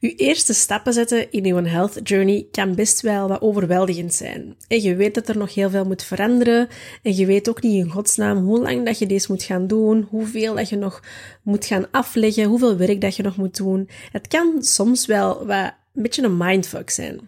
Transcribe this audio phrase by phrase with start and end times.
[0.00, 4.56] Uw eerste stappen zetten in uw health journey kan best wel wat overweldigend zijn.
[4.68, 6.68] En je weet dat er nog heel veel moet veranderen.
[7.02, 10.06] En je weet ook niet in godsnaam hoe lang dat je deze moet gaan doen,
[10.10, 11.02] hoeveel dat je nog
[11.42, 13.88] moet gaan afleggen, hoeveel werk dat je nog moet doen.
[14.12, 17.20] Het kan soms wel wat een beetje een mindfuck zijn.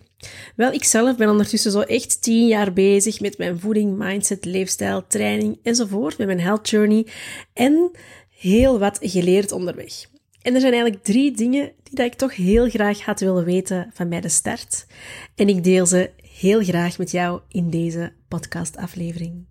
[0.56, 5.06] Wel, ik zelf ben ondertussen zo echt tien jaar bezig met mijn voeding, mindset, leefstijl,
[5.06, 7.06] training enzovoort, met mijn health journey
[7.52, 7.90] en
[8.28, 10.10] heel wat geleerd onderweg.
[10.42, 13.90] En er zijn eigenlijk drie dingen die dat ik toch heel graag had willen weten
[13.92, 14.86] van bij de start.
[15.34, 19.44] En ik deel ze heel graag met jou in deze podcastaflevering.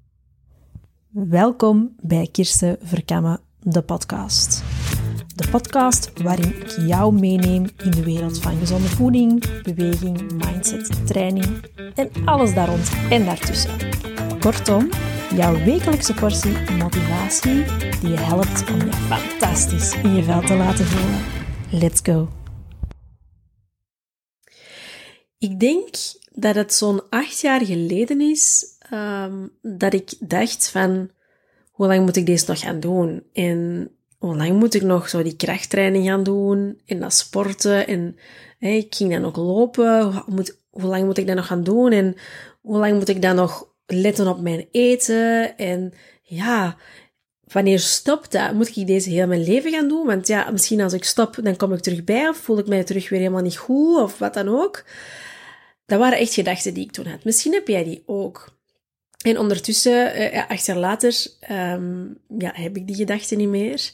[1.09, 4.80] Welkom bij Kirsten Verkammen, de podcast.
[5.35, 11.66] De podcast waarin ik jou meeneem in de wereld van gezonde voeding, beweging, mindset, training
[11.95, 13.72] en alles daar rond en daartussen.
[14.39, 14.89] Kortom,
[15.36, 17.63] jouw wekelijkse portie motivatie
[18.02, 21.20] die je helpt om je fantastisch in je vel te laten voelen.
[21.81, 22.30] Let's go!
[25.38, 25.95] Ik denk
[26.31, 31.09] dat het zo'n acht jaar geleden is um, dat ik dacht van
[31.72, 33.23] hoe lang moet ik deze nog gaan doen?
[33.34, 33.91] En
[34.22, 38.17] hoe lang moet ik nog zo die krachttraining gaan doen en dat sporten en
[38.59, 40.03] ik ging dan ook lopen.
[40.03, 42.16] Hoe, moet, hoe lang moet ik dat nog gaan doen en
[42.61, 46.78] hoe lang moet ik dan nog letten op mijn eten en ja,
[47.44, 48.53] wanneer stopt dat?
[48.53, 50.05] Moet ik deze heel mijn leven gaan doen?
[50.05, 52.83] Want ja, misschien als ik stop, dan kom ik terug bij of voel ik mij
[52.83, 54.83] terug weer helemaal niet goed of wat dan ook.
[55.85, 57.23] Dat waren echt gedachten die ik toen had.
[57.23, 58.61] Misschien heb jij die ook.
[59.22, 61.14] En ondertussen, eh, acht jaar later,
[61.52, 63.91] um, ja, heb ik die gedachten niet meer.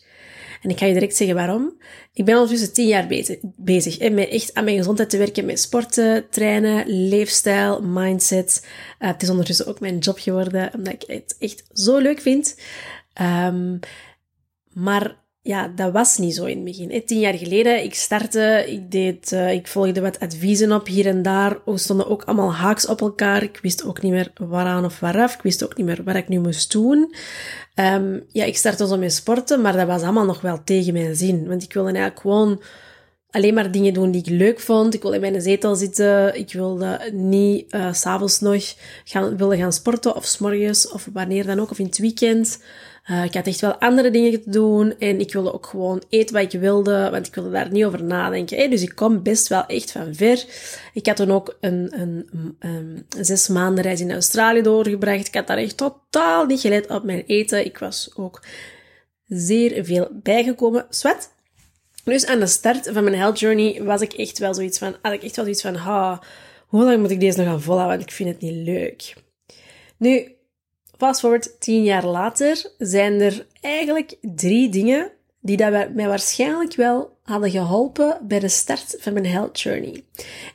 [0.62, 1.78] En ik ga je direct zeggen waarom.
[2.14, 3.08] Ik ben ondertussen tien jaar
[3.58, 8.66] bezig, met echt aan mijn gezondheid te werken, met sporten, trainen, leefstijl, mindset.
[9.00, 12.56] Uh, het is ondertussen ook mijn job geworden, omdat ik het echt zo leuk vind.
[13.22, 13.80] Um,
[14.74, 15.16] maar
[15.48, 17.06] ja, dat was niet zo in het begin.
[17.06, 21.22] Tien jaar geleden, ik startte, ik deed, uh, ik volgde wat adviezen op hier en
[21.22, 21.58] daar.
[21.66, 23.44] We stonden ook allemaal haaks op elkaar.
[23.44, 25.34] Ik wist ook niet meer waaraan of waaraf.
[25.34, 27.14] Ik wist ook niet meer wat ik nu moest doen.
[27.76, 31.16] Um, ja, ik startte zo met sporten, maar dat was allemaal nog wel tegen mijn
[31.16, 31.48] zin.
[31.48, 32.62] Want ik wilde eigenlijk gewoon
[33.32, 34.94] alleen maar dingen doen die ik leuk vond.
[34.94, 36.36] Ik wilde in mijn zetel zitten.
[36.36, 41.60] Ik wilde niet uh, s'avonds nog gaan, willen gaan sporten of s'morgens of wanneer dan
[41.60, 42.60] ook, of in het weekend.
[43.10, 46.36] Uh, ik had echt wel andere dingen te doen en ik wilde ook gewoon eten
[46.36, 48.70] wat ik wilde, want ik wilde daar niet over nadenken.
[48.70, 50.46] Dus ik kom best wel echt van ver.
[50.94, 51.94] Ik had toen ook een,
[52.60, 55.28] een, zes maanden reis in Australië doorgebracht.
[55.28, 57.66] Ik had daar echt totaal niet gelet op mijn eten.
[57.66, 58.44] Ik was ook
[59.26, 60.86] zeer veel bijgekomen.
[60.90, 61.30] Swat.
[62.04, 65.14] Dus aan de start van mijn health journey was ik echt wel zoiets van, had
[65.14, 66.22] ik echt wel zoiets van, ha,
[66.68, 69.14] hoe lang moet ik deze nog gaan volhouden, want ik vind het niet leuk.
[69.98, 70.37] Nu,
[70.98, 77.18] Fast forward tien jaar later zijn er eigenlijk drie dingen die dat mij waarschijnlijk wel
[77.24, 80.04] hadden geholpen bij de start van mijn health journey.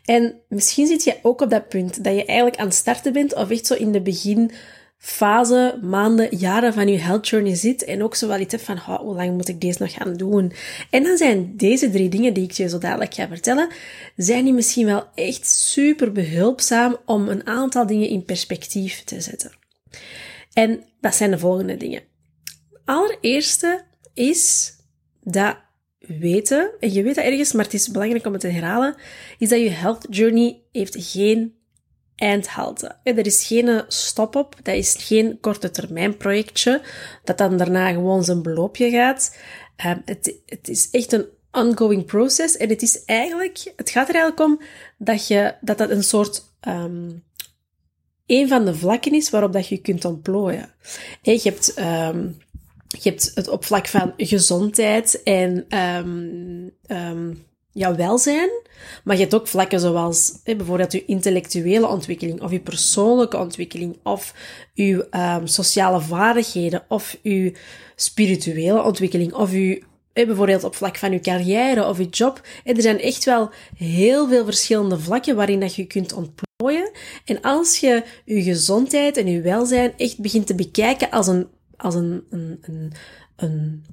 [0.05, 3.35] En misschien zit je ook op dat punt dat je eigenlijk aan het starten bent
[3.35, 8.15] of echt zo in de beginfase, maanden, jaren van je health journey zit en ook
[8.15, 10.53] zo wel iets hebt van hoe lang moet ik deze nog gaan doen?
[10.91, 13.69] En dan zijn deze drie dingen die ik je zo dadelijk ga vertellen,
[14.17, 19.61] zijn die misschien wel echt super behulpzaam om een aantal dingen in perspectief te zetten.
[20.53, 22.03] En dat zijn de volgende dingen.
[22.85, 24.73] Allereerste is
[25.21, 25.57] dat
[25.99, 28.95] weten, en je weet dat ergens, maar het is belangrijk om het te herhalen,
[29.39, 31.55] is dat je health journey heeft geen
[32.17, 32.97] eindhalte.
[33.03, 36.83] Er is geen stop-op, dat is geen korte termijn projectje,
[37.25, 39.37] dat dan daarna gewoon zijn beloopje gaat.
[39.77, 44.15] Ehm, het, het is echt een ongoing process en het is eigenlijk, het gaat er
[44.15, 44.61] eigenlijk om
[44.99, 47.25] dat je, dat dat een soort um,
[48.27, 50.75] een van de vlakken is waarop dat je kunt ontplooien.
[51.23, 52.37] je, hebt, um,
[52.89, 58.51] je hebt het op vlak van gezondheid en um, um, ja, welzijn,
[59.05, 64.35] maar je hebt ook vlakken zoals bijvoorbeeld je intellectuele ontwikkeling of je persoonlijke ontwikkeling of
[64.75, 65.07] je
[65.45, 67.57] sociale vaardigheden of je
[67.97, 72.41] spirituele ontwikkeling of je bijvoorbeeld op vlak van je carrière of je job.
[72.65, 76.91] er zijn echt wel heel veel verschillende vlakken waarin dat je kunt ontplooien.
[77.25, 81.95] En als je je gezondheid en je welzijn echt begint te bekijken als een, als
[81.95, 82.93] een, een, een,
[83.37, 83.85] een,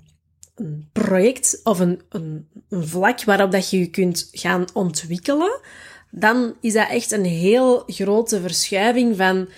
[0.55, 5.59] een project of een, een, een vlak waarop dat je je kunt gaan ontwikkelen,
[6.11, 9.49] dan is dat echt een heel grote verschuiving van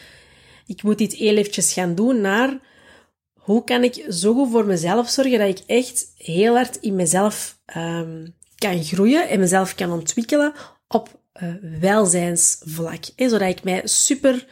[0.66, 2.60] ik moet dit heel eventjes gaan doen naar
[3.42, 7.60] hoe kan ik zo goed voor mezelf zorgen dat ik echt heel hard in mezelf
[7.78, 10.54] um, kan groeien en mezelf kan ontwikkelen
[10.88, 13.04] op uh, welzijnsvlak.
[13.16, 14.48] Zodat ik mij super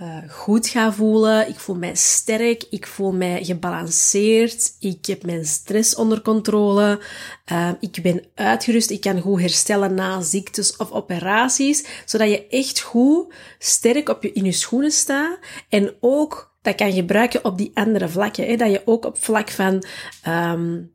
[0.00, 1.48] uh, goed ga voelen.
[1.48, 2.64] Ik voel mij sterk.
[2.70, 4.76] Ik voel mij gebalanceerd.
[4.78, 7.00] Ik heb mijn stress onder controle.
[7.52, 8.90] Uh, ik ben uitgerust.
[8.90, 11.86] Ik kan goed herstellen na ziektes of operaties.
[12.04, 15.38] Zodat je echt goed sterk op je, in je schoenen staat.
[15.68, 18.46] En ook dat kan gebruiken op die andere vlakken.
[18.46, 18.56] Hè?
[18.56, 19.84] Dat je ook op vlak van
[20.28, 20.92] um,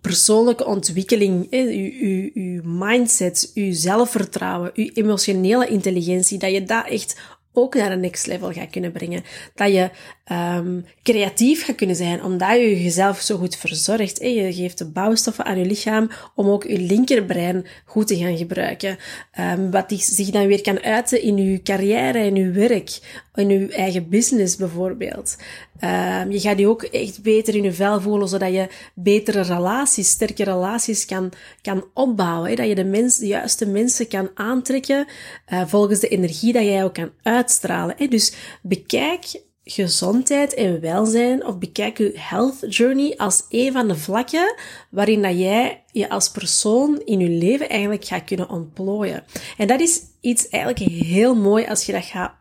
[0.00, 7.20] persoonlijke ontwikkeling, je, je, mindset, je zelfvertrouwen, je emotionele intelligentie, dat je dat echt
[7.52, 9.24] ook naar een next level gaat kunnen brengen.
[9.54, 9.90] Dat je
[10.32, 14.18] um, creatief gaat kunnen zijn, omdat je jezelf zo goed verzorgt.
[14.18, 18.98] Je geeft de bouwstoffen aan je lichaam om ook je linkerbrein goed te gaan gebruiken.
[19.40, 22.98] Um, wat zich dan weer kan uiten in je carrière, in je werk,
[23.34, 25.36] in je eigen business bijvoorbeeld.
[25.80, 30.10] Um, je gaat je ook echt beter in je vel voelen, zodat je betere relaties,
[30.10, 31.32] sterke relaties kan,
[31.62, 32.56] kan opbouwen.
[32.56, 35.06] Dat je de, juiste mensen kan aantrekken
[35.52, 38.10] uh, volgens de energie dat jij ook kan uitstralen.
[38.10, 38.32] Dus
[38.62, 44.54] bekijk gezondheid en welzijn of bekijk je health journey als een van de vlakken
[44.90, 49.24] waarin dat jij je als persoon in je leven eigenlijk gaat kunnen ontplooien.
[49.56, 52.34] En dat is iets eigenlijk heel mooi als je dat gaat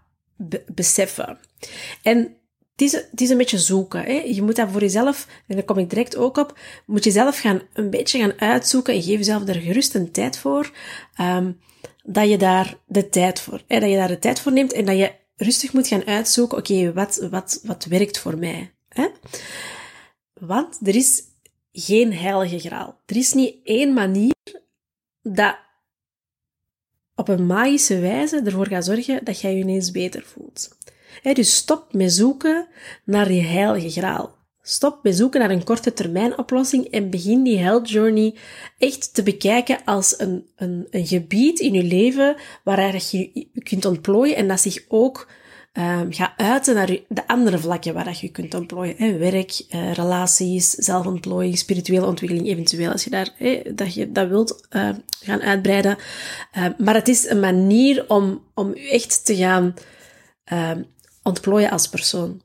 [0.75, 1.37] beseffen.
[2.01, 2.35] En
[2.75, 4.03] het is, een beetje zoeken.
[4.03, 4.11] Hè?
[4.25, 7.39] Je moet dat voor jezelf, en daar kom ik direct ook op, moet je zelf
[7.39, 10.71] gaan, een beetje gaan uitzoeken en geef jezelf er gerust een tijd voor,
[11.21, 11.59] um,
[12.03, 13.79] dat je daar de tijd voor, hè?
[13.79, 16.93] dat je daar de tijd voor neemt en dat je rustig moet gaan uitzoeken, oké,
[16.93, 18.73] wat, wat, wat werkt voor mij?
[18.89, 19.07] Hè?
[20.33, 21.23] Want er is
[21.71, 23.01] geen heilige graal.
[23.05, 24.33] Er is niet één manier
[25.21, 25.57] dat
[27.15, 30.77] op een magische wijze ervoor gaat zorgen dat jij je ineens beter voelt.
[31.33, 32.67] dus stop met zoeken
[33.03, 34.34] naar die heilige graal.
[34.67, 38.35] Stop met zoeken naar een korte termijn oplossing en begin die health journey
[38.77, 43.85] echt te bekijken als een, een, een gebied in je leven waar je je kunt
[43.85, 45.27] ontplooien en dat zich ook
[45.73, 49.19] um, gaat uiten naar de andere vlakken waar dat je kunt ontplooien.
[49.19, 54.67] Werk, uh, relaties, zelfontplooiing, spirituele ontwikkeling eventueel, als je daar, hè, dat je dat wilt
[54.69, 54.89] uh,
[55.19, 55.97] gaan uitbreiden.
[56.57, 59.73] Uh, maar het is een manier om, om je echt te gaan
[61.23, 62.41] ontplooien als persoon.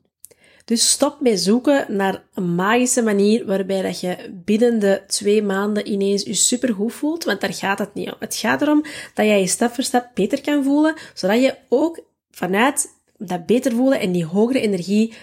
[0.71, 5.91] Dus stop met zoeken naar een magische manier waarbij dat je binnen de twee maanden
[5.91, 8.15] ineens je supergoed voelt, want daar gaat het niet om.
[8.19, 8.81] Het gaat erom
[9.13, 12.87] dat jij je stap voor stap beter kan voelen, zodat je ook vanuit
[13.17, 15.13] dat beter voelen en die hogere energie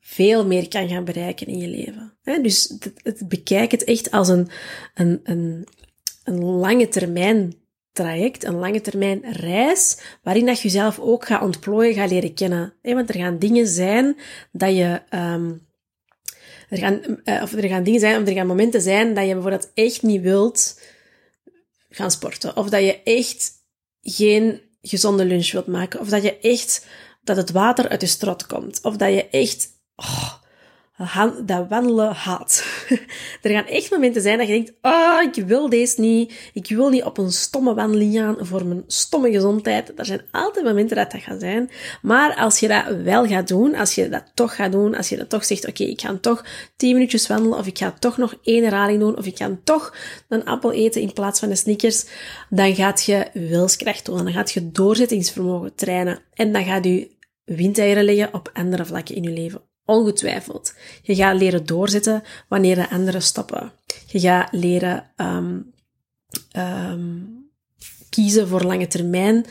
[0.00, 2.42] veel meer kan gaan bereiken in je leven.
[2.42, 4.48] Dus het, bekijk het echt als een,
[4.94, 5.66] een, een,
[6.24, 7.54] een lange termijn
[7.98, 12.74] traject, een lange termijn reis, waarin dat je jezelf ook gaat ontplooien, gaat leren kennen.
[12.82, 14.16] Want er gaan dingen zijn
[14.52, 15.66] dat je, um,
[16.68, 19.32] er gaan, uh, of er gaan dingen zijn, of er gaan momenten zijn dat je
[19.32, 20.80] bijvoorbeeld echt niet wilt
[21.88, 22.56] gaan sporten.
[22.56, 23.52] Of dat je echt
[24.02, 26.00] geen gezonde lunch wilt maken.
[26.00, 26.86] Of dat je echt
[27.22, 28.80] dat het water uit je strot komt.
[28.82, 30.34] Of dat je echt oh,
[31.44, 32.64] dat wandelen haat.
[33.42, 36.50] er gaan echt momenten zijn dat je denkt, ah, oh, ik wil deze niet.
[36.52, 39.92] Ik wil niet op een stomme wandeling gaan voor mijn stomme gezondheid.
[39.98, 41.70] Er zijn altijd momenten dat dat gaat zijn.
[42.02, 45.16] Maar als je dat wel gaat doen, als je dat toch gaat doen, als je
[45.16, 46.44] dat toch zegt, oké, ik ga toch
[46.76, 49.96] 10 minuutjes wandelen, of ik ga toch nog één herhaling doen, of ik ga toch
[50.28, 52.04] een appel eten in plaats van de sneakers,
[52.48, 54.24] dan gaat je wilskracht tonen.
[54.24, 56.18] Dan gaat je doorzettingsvermogen trainen.
[56.34, 59.67] En dan gaat je windeieren leggen op andere vlakken in je leven.
[59.88, 60.74] Ongetwijfeld.
[61.02, 63.72] Je gaat leren doorzetten wanneer de anderen stoppen.
[64.06, 65.72] Je gaat leren um,
[66.56, 67.50] um,
[68.10, 69.46] kiezen voor lange termijn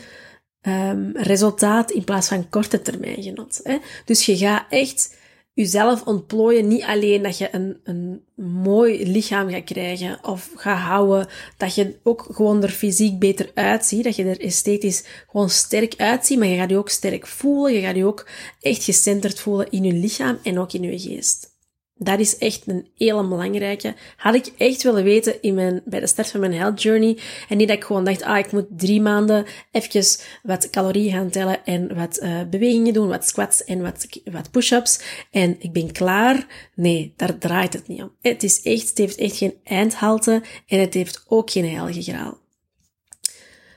[0.62, 3.60] um, resultaat in plaats van korte termijn genot.
[3.62, 3.78] Hè?
[4.04, 5.16] Dus je gaat echt
[5.58, 6.68] jezelf ontplooien.
[6.68, 11.96] Niet alleen dat je een, een mooi lichaam gaat krijgen of gaat houden, dat je
[12.02, 16.56] ook gewoon er fysiek beter uitziet, dat je er esthetisch gewoon sterk uitziet, maar je
[16.56, 18.28] gaat je ook sterk voelen, je gaat je ook
[18.60, 21.56] echt gecenterd voelen in je lichaam en ook in je geest.
[21.98, 23.94] Dat is echt een hele belangrijke.
[24.16, 27.18] Had ik echt willen weten in mijn, bij de start van mijn health journey.
[27.48, 30.04] En niet dat ik gewoon dacht, ah, ik moet drie maanden even
[30.42, 35.00] wat calorieën gaan tellen en wat uh, bewegingen doen, wat squats en wat, wat push-ups.
[35.30, 36.46] En ik ben klaar.
[36.74, 38.12] Nee, daar draait het niet om.
[38.20, 42.38] Het is echt, het heeft echt geen eindhalte en het heeft ook geen heilige graal.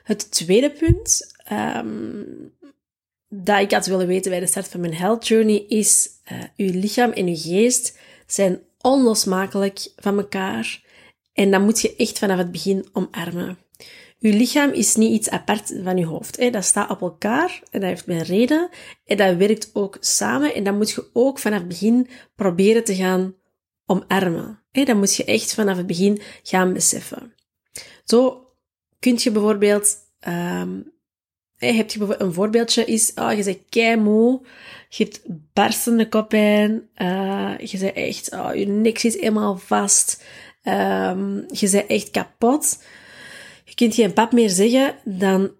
[0.02, 2.52] Het tweede punt, um,
[3.28, 6.80] dat ik had willen weten bij de start van mijn health journey, is uh, uw
[6.80, 7.98] lichaam en uw geest
[8.32, 10.82] zijn onlosmakelijk van elkaar
[11.32, 13.58] en dat moet je echt vanaf het begin omarmen.
[14.20, 16.36] Uw lichaam is niet iets apart van uw hoofd.
[16.36, 16.50] Hè.
[16.50, 18.68] Dat staat op elkaar en dat heeft een reden
[19.04, 22.94] en dat werkt ook samen en dat moet je ook vanaf het begin proberen te
[22.94, 23.34] gaan
[23.86, 24.62] omarmen.
[24.70, 24.84] Hè.
[24.84, 27.34] Dat moet je echt vanaf het begin gaan beseffen.
[28.04, 28.46] Zo
[28.98, 29.96] kun je bijvoorbeeld
[30.28, 30.91] um,
[31.66, 34.40] heb je een voorbeeldje is, oh, je bent kei moe,
[34.88, 40.24] je hebt barstende koppijn, uh, je bent echt, oh, je nek zit helemaal vast,
[40.64, 42.82] um, je bent echt kapot.
[43.64, 45.50] Je kunt geen pap meer zeggen, dan,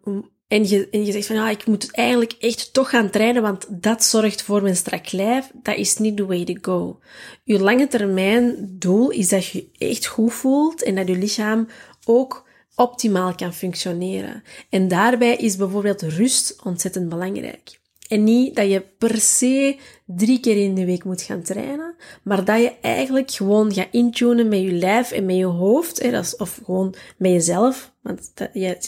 [0.49, 3.67] en je, en je zegt van, ja, ik moet eigenlijk echt toch gaan trainen, want
[3.71, 5.51] dat zorgt voor mijn strak lijf.
[5.63, 7.01] Dat is niet the way to go.
[7.45, 11.69] Je lange termijn doel is dat je je echt goed voelt en dat je lichaam
[12.05, 14.43] ook optimaal kan functioneren.
[14.69, 17.81] En daarbij is bijvoorbeeld rust ontzettend belangrijk.
[18.09, 19.77] En niet dat je per se
[20.07, 24.49] drie keer in de week moet gaan trainen, maar dat je eigenlijk gewoon gaat intunen
[24.49, 28.33] met je lijf en met je hoofd, hè, of gewoon met jezelf, want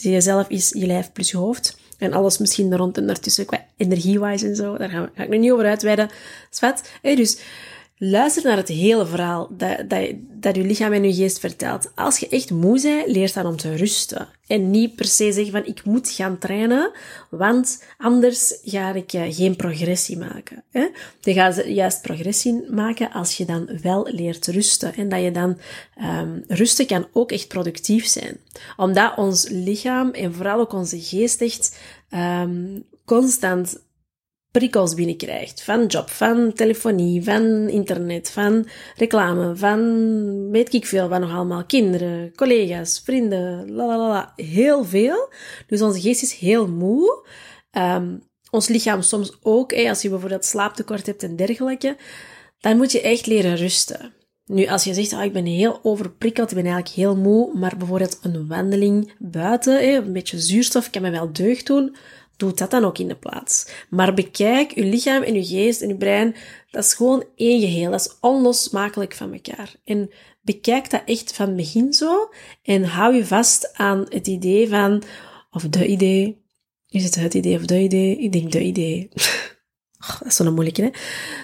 [0.00, 1.78] jezelf is je lijf plus je hoofd.
[1.98, 5.50] En alles misschien rond en daartussen qua energie-wise en zo, daar ga, ik nu niet
[5.50, 6.10] over uitweiden.
[6.50, 6.82] Zwat.
[7.02, 7.38] Dus
[7.96, 11.92] Luister naar het hele verhaal dat, dat, dat je lichaam en je geest vertelt.
[11.94, 14.28] Als je echt moe bent, leer dan om te rusten.
[14.46, 16.92] En niet per se zeggen van ik moet gaan trainen,
[17.30, 20.62] want anders ga ik eh, geen progressie maken.
[21.20, 24.94] Je gaat juist progressie maken als je dan wel leert rusten.
[24.94, 25.58] En dat je dan
[26.02, 28.36] um, rusten kan ook echt productief zijn.
[28.76, 31.78] Omdat ons lichaam en vooral ook onze geest echt
[32.10, 33.82] um, constant
[34.58, 35.62] prikkels binnenkrijgt.
[35.62, 41.64] Van job, van telefonie, van internet, van reclame, van weet ik veel, van nog allemaal
[41.64, 45.28] kinderen, collega's, vrienden, la Heel veel.
[45.66, 47.26] Dus onze geest is heel moe.
[47.72, 51.96] Um, ons lichaam soms ook, als je bijvoorbeeld slaaptekort hebt en dergelijke.
[52.58, 54.14] Dan moet je echt leren rusten.
[54.46, 57.76] Nu, als je zegt, oh, ik ben heel overprikkeld, ik ben eigenlijk heel moe, maar
[57.76, 61.96] bijvoorbeeld een wandeling buiten, een beetje zuurstof kan me wel deugd doen,
[62.36, 63.66] doe dat dan ook in de plaats.
[63.88, 66.34] Maar bekijk je lichaam en je geest en je brein,
[66.70, 67.90] dat is gewoon één geheel.
[67.90, 69.74] Dat is onlosmakelijk van elkaar.
[69.84, 70.10] En
[70.42, 72.30] bekijk dat echt van begin zo
[72.62, 75.02] en hou je vast aan het idee van,
[75.50, 76.42] of de idee.
[76.88, 78.18] Is het het idee of de idee?
[78.18, 79.08] Ik denk de idee.
[79.98, 80.90] Oh, dat is zo'n moeilijke, hè?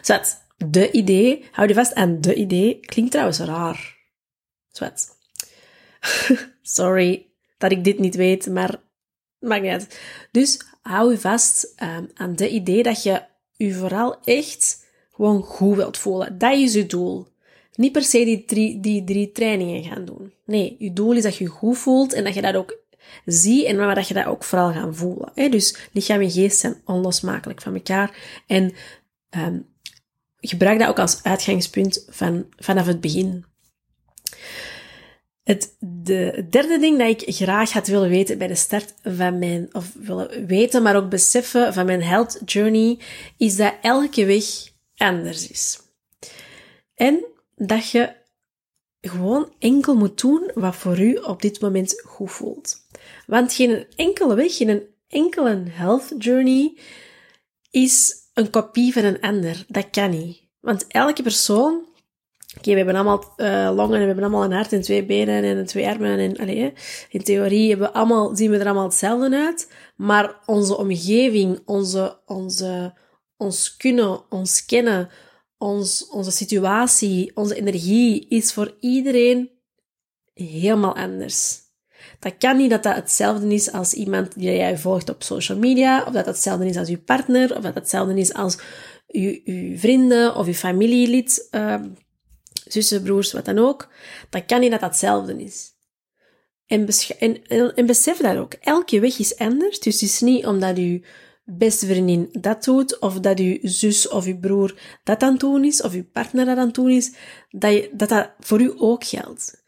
[0.02, 1.44] Zwat, de idee.
[1.50, 2.80] Hou je vast aan de idee.
[2.80, 3.96] Klinkt trouwens raar.
[4.70, 5.08] Zwat.
[6.62, 8.82] Sorry dat ik dit niet weet, maar
[9.38, 10.00] maakt niet uit.
[10.30, 13.22] Dus hou je vast um, aan de idee dat je
[13.52, 16.38] je vooral echt gewoon goed wilt voelen.
[16.38, 17.26] Dat is je doel.
[17.74, 20.32] Niet per se die drie, die drie trainingen gaan doen.
[20.44, 22.78] Nee, je doel is dat je goed voelt en dat je dat ook
[23.24, 25.30] ziet en maar dat je dat ook vooral gaat voelen.
[25.34, 25.48] Hè?
[25.48, 28.16] Dus lichaam en geest zijn onlosmakelijk van elkaar.
[28.46, 28.72] En
[29.30, 29.66] um,
[30.40, 33.44] gebruik dat ook als uitgangspunt van, vanaf het begin.
[35.50, 39.68] Het de derde ding dat ik graag had willen weten bij de start van mijn,
[39.72, 42.98] of willen weten, maar ook beseffen van mijn health journey,
[43.36, 44.44] is dat elke weg
[44.96, 45.80] anders is.
[46.94, 47.24] En
[47.56, 48.12] dat je
[49.00, 52.76] gewoon enkel moet doen wat voor u op dit moment goed voelt.
[53.26, 56.78] Want geen enkele weg, geen enkele health journey
[57.70, 59.64] is een kopie van een ander.
[59.68, 60.42] Dat kan niet.
[60.60, 61.88] Want elke persoon
[62.58, 65.44] Oké, we hebben allemaal uh, longen en we hebben allemaal een hart en twee benen
[65.44, 66.18] en twee armen.
[66.18, 66.72] En, allee,
[67.10, 69.72] in theorie hebben we allemaal, zien we er allemaal hetzelfde uit.
[69.96, 72.94] Maar onze omgeving, onze, onze,
[73.36, 75.08] ons kunnen, ons kennen,
[75.58, 79.50] ons, onze situatie, onze energie is voor iedereen
[80.34, 81.58] helemaal anders.
[82.18, 86.04] Dat kan niet dat dat hetzelfde is als iemand die jij volgt op social media,
[86.06, 88.58] of dat hetzelfde is als je partner, of dat dat hetzelfde is als
[89.06, 91.48] je, je vrienden of je familielid.
[91.50, 91.74] Uh,
[92.72, 93.88] zussen, broers, wat dan ook,
[94.30, 95.78] dan kan niet dat hetzelfde is.
[96.66, 98.52] En, besef dat ook.
[98.52, 99.80] Elke weg is anders.
[99.80, 101.06] Dus het is niet omdat je
[101.44, 105.64] beste vriendin dat doet, of dat je zus of je broer dat aan het doen
[105.64, 107.12] is, of je partner dat aan het doen is,
[107.50, 109.64] dat, dat dat voor u ook geldt.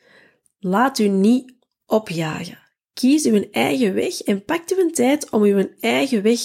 [0.58, 1.54] Laat u niet
[1.86, 2.58] opjagen.
[2.92, 6.40] Kies uw eigen weg en pak uw tijd om uw eigen weg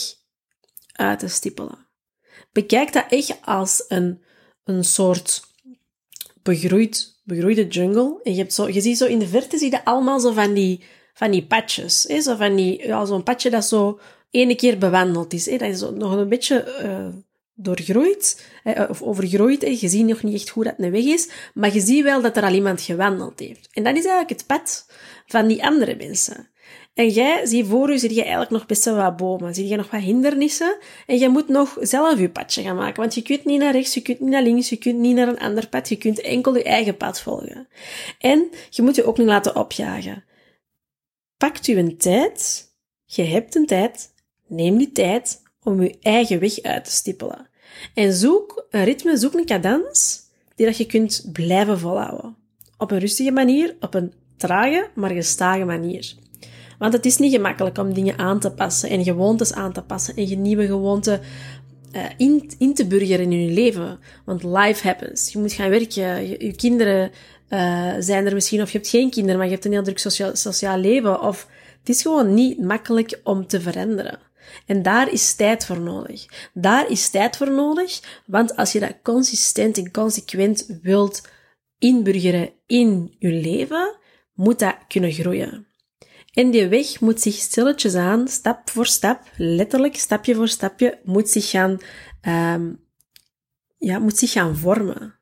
[0.92, 1.88] uit te stippelen.
[2.52, 4.24] Bekijk dat echt als een,
[4.64, 5.47] een soort
[6.48, 8.20] begroeid, begroeide jungle.
[8.24, 10.54] En je, hebt zo, je ziet zo in de verte zie je allemaal zo van
[10.54, 12.06] die, van die patches.
[12.08, 12.22] Hè?
[12.22, 14.00] Zo van die, ja, zo'n patje dat zo
[14.32, 15.46] ene keer bewandeld is.
[15.46, 15.58] Hè?
[15.58, 17.08] Dat is nog een beetje uh,
[17.54, 18.84] doorgroeid, hè?
[18.84, 19.62] of overgroeid.
[19.62, 19.78] Hè?
[19.80, 22.38] Je ziet nog niet echt hoe dat een weg is, maar je ziet wel dat
[22.38, 23.68] er al iemand gewandeld heeft.
[23.72, 24.86] En dat is eigenlijk het pad
[25.26, 26.50] van die andere mensen.
[26.98, 29.56] En jij, zie voor u, zie je eigenlijk nog best wel wat bomen.
[29.56, 30.78] Zie je nog wat hindernissen.
[31.06, 33.02] En je moet nog zelf je padje gaan maken.
[33.02, 35.28] Want je kunt niet naar rechts, je kunt niet naar links, je kunt niet naar
[35.28, 35.90] een ander pad.
[35.90, 37.68] Je kunt enkel je eigen pad volgen.
[38.20, 40.24] En je moet je ook niet laten opjagen.
[41.38, 42.66] Pakt u een tijd.
[43.06, 44.14] Je hebt een tijd.
[44.48, 47.50] Neem die tijd om je eigen weg uit te stippelen.
[47.94, 50.22] En zoek een ritme, zoek een cadans
[50.56, 52.36] die dat je kunt blijven volhouden.
[52.78, 56.26] Op een rustige manier, op een trage, maar gestage manier.
[56.78, 60.16] Want het is niet gemakkelijk om dingen aan te passen en gewoontes aan te passen
[60.16, 61.22] en nieuwe gewoonten
[61.96, 64.00] uh, in, in te burgeren in je leven.
[64.26, 65.32] Want life happens.
[65.32, 66.28] Je moet gaan werken.
[66.28, 67.12] Je, kinderen
[67.50, 70.00] uh, zijn er misschien, of je hebt geen kinderen, maar je hebt een heel druk
[70.00, 71.22] sociaal, sociaal leven.
[71.22, 71.48] Of
[71.80, 74.20] het is gewoon niet makkelijk om te veranderen.
[74.66, 76.50] En daar is tijd voor nodig.
[76.54, 81.22] Daar is tijd voor nodig, want als je dat consistent en consequent wilt
[81.80, 83.96] inburgeren in je leven,
[84.34, 85.67] moet dat kunnen groeien.
[86.38, 91.30] En die weg moet zich stilletjes aan, stap voor stap, letterlijk stapje voor stapje, moet
[91.30, 91.78] zich gaan,
[92.28, 92.80] um,
[93.78, 95.20] ja, moet zich gaan vormen.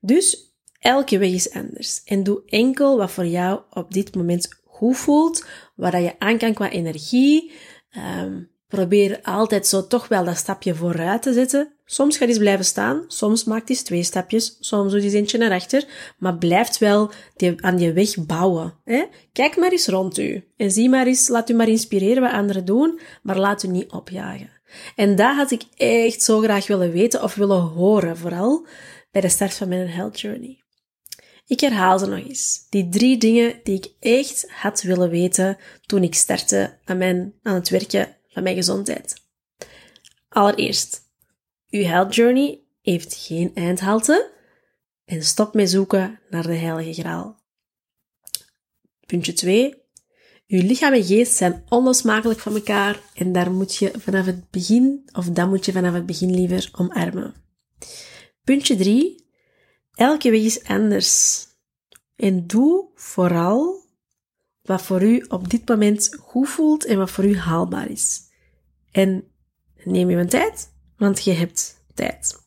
[0.00, 2.02] Dus elke weg is anders.
[2.04, 6.54] En doe enkel wat voor jou op dit moment goed voelt, waar je aan kan
[6.54, 7.52] qua energie,
[7.96, 11.75] Um, probeer altijd zo toch wel dat stapje vooruit te zetten.
[11.88, 15.52] Soms gaat eens blijven staan, soms maakt eens twee stapjes, soms doet eens eentje naar
[15.52, 15.84] achter,
[16.18, 17.10] maar blijft wel
[17.56, 18.74] aan je weg bouwen.
[19.32, 22.64] Kijk maar eens rond u en zie maar eens, laat u maar inspireren wat anderen
[22.64, 24.50] doen, maar laat u niet opjagen.
[24.96, 28.66] En dat had ik echt zo graag willen weten of willen horen, vooral
[29.10, 30.62] bij de start van mijn health journey.
[31.46, 32.66] Ik herhaal ze nog eens.
[32.70, 37.54] Die drie dingen die ik echt had willen weten toen ik startte aan, mijn, aan
[37.54, 39.14] het werken van mijn gezondheid.
[40.28, 41.05] Allereerst,
[41.70, 44.32] uw health journey heeft geen eindhalte
[45.04, 47.44] en stop met zoeken naar de heilige graal.
[49.06, 49.74] Puntje 2.
[50.46, 55.08] Uw lichaam en geest zijn onlosmakelijk van elkaar en daar moet je vanaf het begin,
[55.12, 57.34] of dat moet je vanaf het begin liever omarmen.
[58.44, 59.24] Puntje 3.
[59.92, 61.44] Elke weg is anders.
[62.16, 63.84] En doe vooral
[64.62, 68.20] wat voor u op dit moment goed voelt en wat voor u haalbaar is.
[68.90, 69.24] En
[69.84, 72.44] neem je een tijd, want je hebt tijd.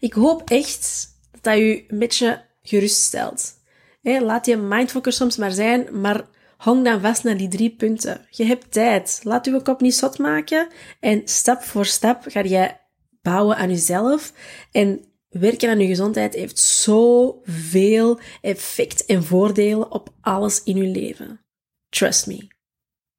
[0.00, 3.54] Ik hoop echt dat dat u een beetje geruststelt.
[4.02, 6.24] laat je mindfocus soms maar zijn, maar
[6.56, 8.26] hang dan vast naar die drie punten.
[8.30, 9.20] Je hebt tijd.
[9.22, 10.68] Laat uw kop niet zot maken.
[11.00, 12.76] En stap voor stap ga je
[13.22, 14.32] bouwen aan jezelf.
[14.72, 21.40] En werken aan je gezondheid heeft zoveel effect en voordelen op alles in je leven.
[21.88, 22.46] Trust me.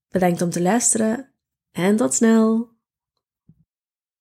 [0.10, 1.32] Bedankt om te luisteren
[1.72, 2.77] en tot snel.